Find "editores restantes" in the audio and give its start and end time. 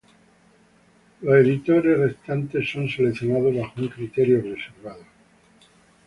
1.45-2.67